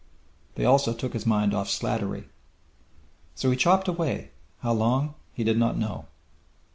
[0.55, 2.23] They also took his mind off Slattery.
[3.35, 4.31] So he chopped away,
[4.61, 6.07] how long he did not know.